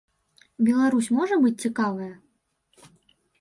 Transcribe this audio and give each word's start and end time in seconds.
Беларусь 0.69 1.09
можа 1.17 1.35
быць 1.43 1.61
цікавая? 1.69 2.09